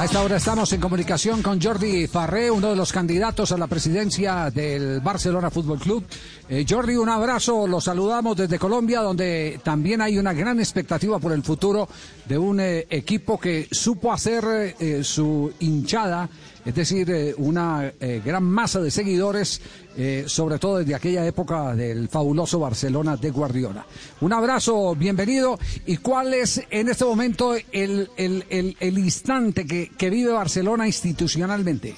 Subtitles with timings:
[0.00, 3.66] A esta hora estamos en comunicación con Jordi Farré, uno de los candidatos a la
[3.66, 6.06] presidencia del Barcelona Fútbol Club.
[6.48, 11.32] Eh, Jordi, un abrazo, los saludamos desde Colombia, donde también hay una gran expectativa por
[11.32, 11.86] el futuro
[12.24, 16.30] de un eh, equipo que supo hacer eh, su hinchada,
[16.64, 19.60] es decir, eh, una eh, gran masa de seguidores,
[19.96, 23.84] eh, sobre todo desde aquella época del fabuloso Barcelona de Guardiola.
[24.20, 25.58] Un abrazo, bienvenido.
[25.86, 30.86] ¿Y cuál es en este momento el, el- el- el instante que, que vive Barcelona
[30.86, 31.94] institucionalmente?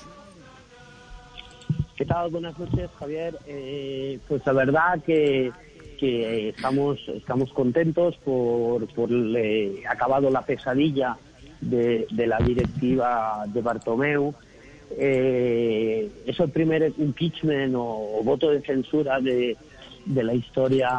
[1.96, 2.30] ¿Qué tal?
[2.30, 3.36] Buenas noches, Javier.
[4.28, 5.52] Pues la verdad que,
[5.98, 9.08] que estamos, estamos contentos por, por
[9.88, 11.16] acabado la pesadilla
[11.60, 14.34] de, de la directiva de Bartomeu.
[14.98, 19.56] Eh, es el primer impeachment o, voto de censura de,
[20.06, 20.90] de la historia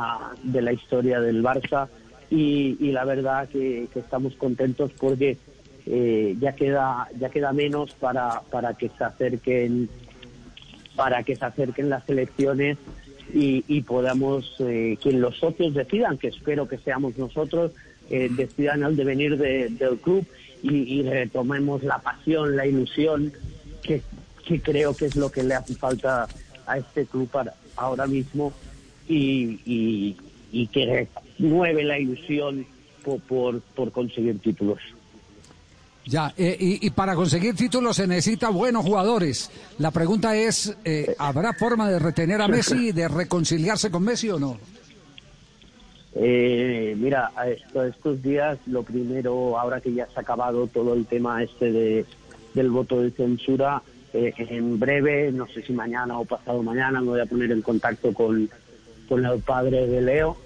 [0.44, 1.88] de la historia del Barça.
[2.30, 5.38] Y, la verdad que, estamos contentos porque
[5.86, 9.88] eh, ya queda ya queda menos para, para que se acerquen
[10.96, 12.78] para que se acerquen las elecciones
[13.34, 17.72] y, y podamos, eh, que los socios decidan, que espero que seamos nosotros,
[18.10, 20.26] eh, decidan el devenir de- del club
[20.64, 23.32] y, y retomemos la pasión, la ilusión,
[24.46, 26.28] que, creo que es lo que le hace falta
[26.66, 28.54] a este club para, ahora mismo
[29.08, 30.16] y, y,
[30.52, 31.08] y que
[31.40, 32.66] renueve la ilusión
[33.04, 34.80] por, por, por conseguir títulos.
[36.06, 39.50] Ya, eh, y, y para conseguir títulos se necesita buenos jugadores.
[39.80, 44.30] La pregunta es, eh, ¿habrá forma de retener a Messi y de reconciliarse con Messi
[44.30, 44.58] o no?
[46.16, 51.06] Eh, mira, esto- estos días lo primero, ahora que ya se ha acabado todo el
[51.06, 52.06] tema este de,
[52.54, 53.82] del voto de censura,
[54.14, 57.62] eh, en breve, no sé si mañana o pasado mañana, me voy a poner en
[57.62, 58.50] contacto con,
[59.08, 60.38] con el padre de Leo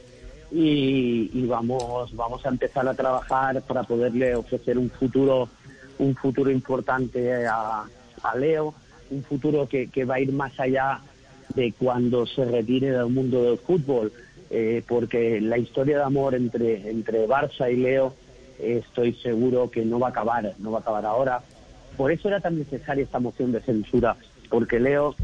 [0.52, 5.50] y, vamos, vamos a empezar a trabajar para poderle ofrecer un futuro,
[6.00, 7.84] un futuro importante a,
[8.24, 8.74] a Leo,
[9.10, 11.02] un futuro que, que va a ir más allá
[11.56, 14.12] de cuando se retire del mundo del fútbol,
[14.50, 18.14] eh, porque la historia de amor entre, entre Barça y Leo
[18.60, 21.42] eh, estoy seguro que no va a acabar, no va a acabar ahora.
[21.98, 24.16] Por eso era tan necesaria esta moción de censura,
[24.50, 25.16] porque Leo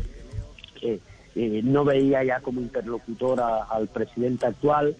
[0.82, 1.00] eh,
[1.36, 4.96] eh, no veía ya como interlocutor a- al presidente actual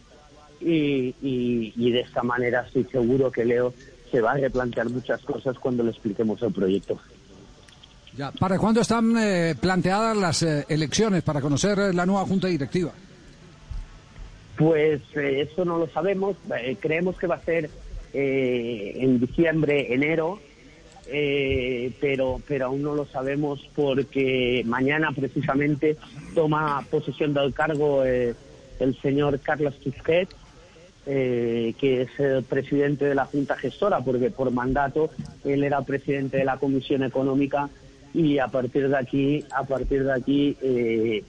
[0.62, 3.74] y, y- y de esta manera estoy seguro que Leo
[4.12, 7.00] se va a replantear muchas cosas cuando le expliquemos el proyecto.
[8.16, 12.48] Ya, ¿Para cuándo están eh, planteadas las eh, elecciones para conocer eh, la nueva junta
[12.48, 12.92] directiva?
[14.56, 16.38] Pues eso no lo sabemos.
[16.80, 17.72] Creemos que va a ser
[18.14, 20.40] en diciembre, enero,
[21.08, 25.98] eh, pero, pero aún no lo sabemos porque mañana precisamente
[26.34, 28.34] toma posesión del cargo eh,
[28.80, 30.36] el señor Carlos Tusquets,
[31.06, 35.10] eh, que es el presidente de la Junta Gestora, porque por mandato
[35.44, 37.70] él era presidente de la Comisión Económica
[38.14, 41.24] y a partir de aquí, a partir de aquí, eh,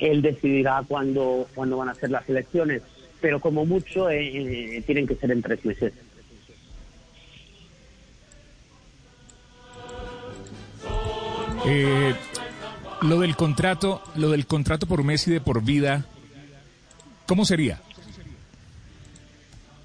[0.00, 2.82] él decidirá cuándo, cuándo van a ser las elecciones.
[3.20, 5.92] Pero como mucho eh, tienen que ser en tres meses.
[11.72, 12.14] Eh,
[13.02, 16.04] lo del contrato, lo del contrato por Messi de por vida,
[17.26, 17.80] ¿cómo sería?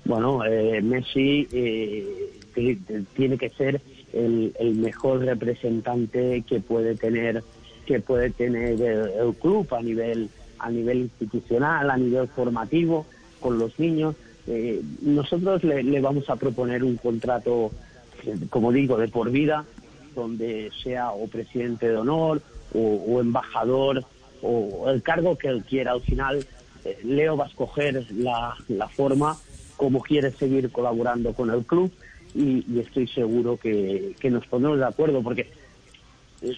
[0.04, 2.80] Bueno, eh, Messi eh, ti-
[3.16, 3.82] tiene que ser
[4.14, 7.44] el, el mejor representante que puede tener
[7.86, 13.06] que puede tener el, el club a nivel a nivel institucional, a nivel formativo
[13.40, 14.16] con los niños.
[14.48, 17.72] Eh, nosotros le, le vamos a proponer un contrato,
[18.26, 19.66] eh, como digo, de por vida,
[20.16, 22.42] donde sea o presidente de honor
[22.74, 24.04] o, embajador
[24.42, 25.92] o el cargo que él quiera.
[25.92, 26.46] Al final,
[26.84, 29.40] eh, Leo va a escoger la, la forma
[29.78, 31.92] como quiere seguir colaborando con el club
[32.34, 35.52] y, y estoy seguro que, que nos pondremos de acuerdo porque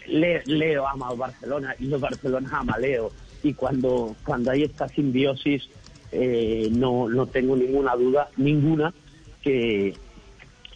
[0.07, 3.11] Le- Leo ama al Barcelona y el Barcelona ama a Leo
[3.43, 5.69] y cuando, cuando hay esta simbiosis
[6.11, 8.93] eh, no, no tengo ninguna duda, ninguna,
[9.41, 9.95] que,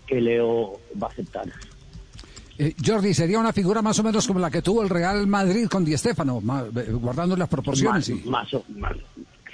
[0.05, 1.47] que Leo va a aceptar.
[2.63, 5.67] Eh, Jordi, sería una figura más o menos como la que tuvo el Real Madrid
[5.67, 6.39] con Di Stéfano,
[6.75, 8.07] eh, guardando las proporciones.
[8.09, 8.29] Más- sí.
[8.29, 8.95] más o- más-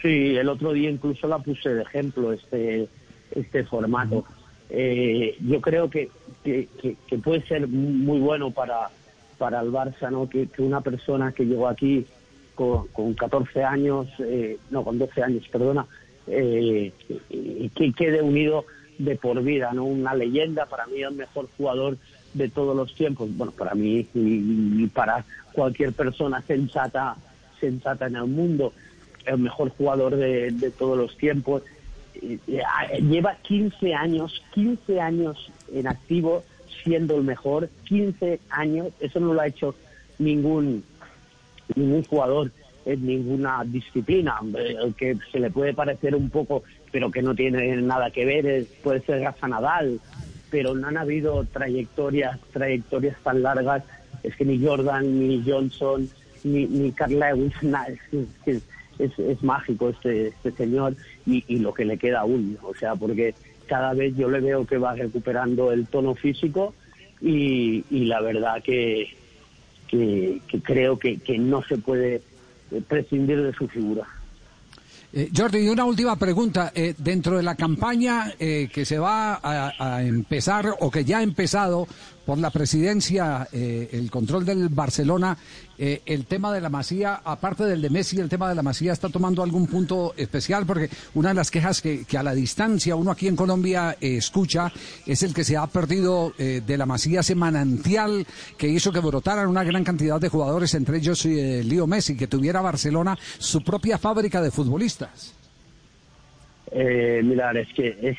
[0.01, 2.87] Sí, el otro día incluso la puse de ejemplo, este,
[3.31, 4.25] este formato.
[4.69, 6.09] Eh, yo creo que
[6.43, 8.89] que, que, puede ser muy bueno para,
[9.37, 10.29] para el Barça, ¿no?
[10.29, 12.05] Que, una persona que llegó aquí
[12.55, 15.85] con, con 14 años, eh, no, con 12 años, perdona,
[16.27, 16.91] eh,
[17.75, 18.65] que quede unido
[18.97, 19.83] de por vida, ¿no?
[19.85, 21.97] Una leyenda, para mí el mejor jugador
[22.33, 27.15] de todos los tiempos, bueno, para mí y, para cualquier persona sensata,
[27.59, 28.73] sensata en el mundo,
[29.25, 31.63] el mejor jugador de, de todos los tiempos.
[32.99, 36.43] Lleva 15 años, 15 años en activo,
[36.83, 39.75] siendo el mejor, 15 años, eso no lo ha hecho
[40.19, 40.83] ningún,
[41.75, 42.51] ningún jugador
[42.85, 44.39] en ninguna disciplina,
[44.97, 49.01] que se le puede parecer un poco, pero que no tiene nada que ver, puede
[49.01, 49.99] ser Rafa Nadal,
[50.49, 53.83] pero no han habido trayectorias, trayectorias tan largas,
[54.23, 56.09] es que ni Jordan, ni Johnson,
[56.43, 57.53] ni, ni Carl Lewis,
[58.45, 58.61] es,
[58.99, 60.95] es, es, mágico este, este señor
[61.25, 63.35] y, y lo que le queda aún, o sea, porque
[63.67, 66.73] cada vez yo le veo que va recuperando el tono físico
[67.21, 69.13] y, la verdad que,
[69.87, 72.21] que, creo que, no se puede
[72.87, 74.07] prescindir de su figura.
[75.13, 76.71] Eh, Jordi, y una última pregunta.
[76.75, 81.23] Eh, dentro de la campaña eh, que se va a, empezar o que ya ha
[81.23, 81.87] empezado
[82.27, 85.37] por la presidencia, eh, el control del Barcelona,
[85.77, 88.91] eh, el tema de la Masía, aparte del de Messi, el tema de la Masía
[88.91, 93.11] está tomando algún punto especial, porque una de las quejas que, a la distancia uno
[93.11, 94.73] aquí en Colombia eh, escucha
[95.05, 98.27] es el que se ha perdido de la Masía ese manantial
[98.57, 102.59] que hizo que brotaran una gran cantidad de jugadores, entre ellos Leo Messi, que tuviera
[102.59, 105.36] Barcelona su propia fábrica de futbolistas.
[106.71, 108.17] Eh, mirar, es que es,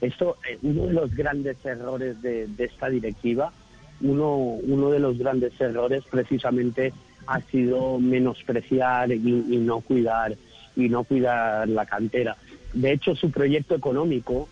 [0.00, 3.52] esto, eh, uno de los grandes errores de, esta directiva,
[4.00, 6.92] uno, uno de los grandes errores precisamente
[7.26, 10.36] ha sido menospreciar y, no cuidar
[10.76, 12.36] y no cuidar la cantera.
[12.72, 14.48] De hecho, su proyecto económico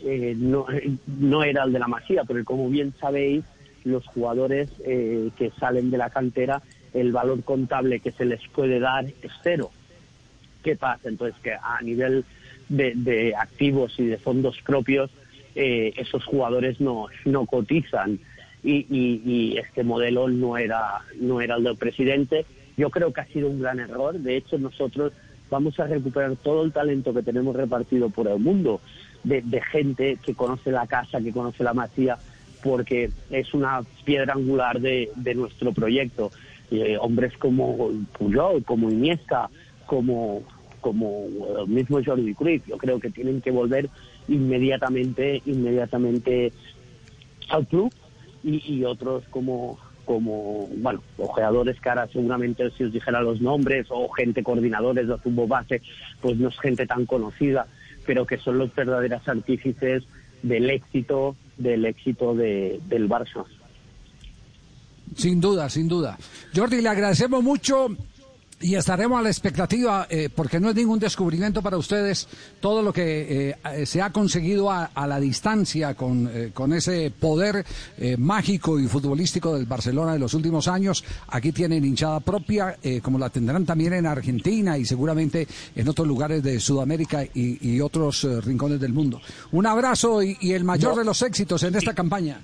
[0.00, 0.66] eh, no,
[1.06, 3.44] no era el de la Masía, porque como bien sabéis,
[3.84, 6.62] los jugadores eh, que salen de la cantera,
[6.92, 9.70] el valor contable que se les puede dar es cero.
[10.64, 11.08] ¿Qué pasa?
[11.08, 12.24] Entonces, que a nivel
[12.68, 15.10] de, activos y de fondos propios,
[15.54, 18.20] eh, esos jugadores no, no cotizan
[18.62, 22.44] y, este modelo no era, no era el del presidente.
[22.76, 24.18] Yo creo que ha sido un gran error.
[24.18, 25.12] De hecho, nosotros
[25.50, 28.80] vamos a recuperar todo el talento que tenemos repartido por el mundo
[29.24, 32.18] de, gente que conoce la casa, que conoce la masía,
[32.62, 36.30] porque es una piedra angular de, nuestro proyecto.
[36.70, 39.48] Eh, hombres como Puyol, como Iniesta,
[39.86, 40.42] como
[40.86, 41.26] como
[41.58, 42.64] el mismo Jordi Cruyff.
[42.68, 43.90] Yo creo que tienen que volver
[44.28, 46.52] inmediatamente, inmediatamente
[47.48, 47.92] al club
[48.44, 54.44] y, otros como como, bueno, ojeadores que seguramente si os dijera los nombres o gente
[54.44, 55.82] coordinadores de fútbol base,
[56.20, 57.66] pues no es gente tan conocida,
[58.06, 60.04] pero que son los verdaderos artífices
[60.44, 63.44] del éxito, del éxito de, del Barça.
[65.16, 66.16] Sin duda, sin duda.
[66.54, 67.88] Jordi, le agradecemos mucho
[68.60, 72.26] y estaremos a la expectativa, eh, porque no es ningún descubrimiento para ustedes
[72.58, 77.64] todo lo que eh, se ha conseguido a, la distancia con, eh, con ese poder
[78.18, 81.04] mágico y futbolístico del Barcelona de los últimos años.
[81.28, 86.42] Aquí tienen hinchada propia, como la tendrán también en Argentina y seguramente en otros lugares
[86.42, 89.20] de Sudamérica y, otros rincones del mundo.
[89.52, 92.40] Un abrazo y, el mayor de los éxitos en esta campaña.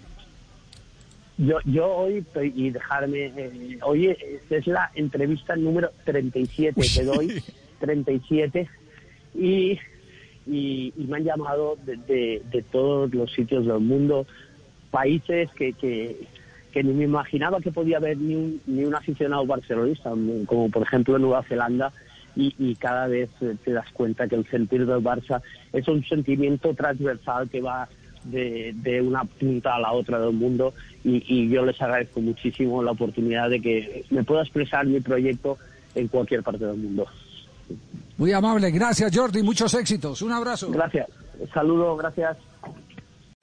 [1.38, 2.24] Yo, yo hoy,
[2.54, 4.08] y dejarme, eh, hoy
[4.50, 7.42] es la entrevista número 37 que doy,
[7.80, 8.68] 37,
[9.34, 9.78] y,
[10.46, 14.26] y, me han llamado de, de, todos los sitios del mundo,
[14.90, 16.16] países que, que,
[16.70, 20.10] que, ni me imaginaba que podía haber ni un, ni un aficionado barcelonista,
[20.46, 21.92] como por ejemplo Nueva Zelanda,
[22.36, 23.30] y, y, cada vez
[23.64, 27.88] te das cuenta que el sentir del Barça es un sentimiento transversal que va
[28.24, 30.74] de, de una punta a la otra del mundo
[31.04, 35.58] y, yo les agradezco muchísimo la oportunidad de que me pueda expresar mi proyecto
[35.94, 37.06] en cualquier parte del mundo.
[38.18, 40.70] Muy amable, gracias Jordi, muchos éxitos, un abrazo.
[40.70, 41.08] Gracias,
[41.52, 42.36] saludo, gracias.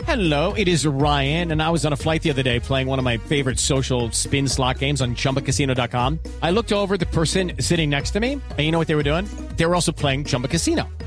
[0.10, 2.98] Hello, it is Ryan, and I was on a flight the other day playing one
[2.98, 6.20] of my favorite social spin slot games on chumbacasino.com.
[6.42, 9.04] I looked over the person sitting next to me, and you know what they were
[9.04, 9.26] doing?
[9.56, 10.88] They were also playing Chumba Casino.